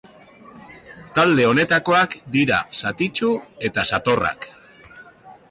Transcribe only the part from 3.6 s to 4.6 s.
eta satorrak.